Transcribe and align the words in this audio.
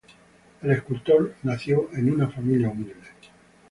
El 0.63 0.71
escultor 0.71 1.35
nació 1.43 1.87
en 1.93 2.11
una 2.11 2.27
familia 2.27 2.69
humilde. 2.69 2.95